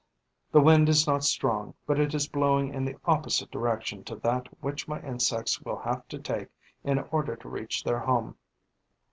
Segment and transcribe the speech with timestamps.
[0.51, 4.47] The wind is not strong, but it is blowing in the opposite direction to that
[4.59, 6.47] which my insects will have to take
[6.83, 8.35] in order to reach their home.